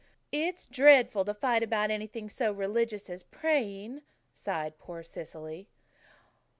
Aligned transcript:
"It's 0.31 0.65
dreadful 0.65 1.25
to 1.25 1.33
fight 1.35 1.61
about 1.61 1.91
anything 1.91 2.27
so 2.27 2.51
religious 2.51 3.07
as 3.07 3.21
praying," 3.21 4.01
sighed 4.33 4.79
poor 4.79 5.03
Cecily. 5.03 5.67